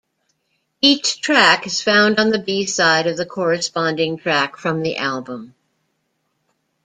[0.81, 5.53] Each track is found on the B-side of the corresponding track from the album.